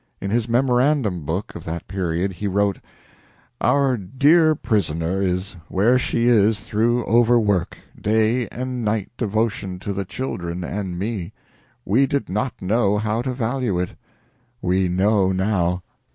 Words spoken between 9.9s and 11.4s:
the children and me.